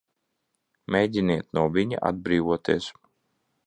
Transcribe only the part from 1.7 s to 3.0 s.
viņa atbrīvoties!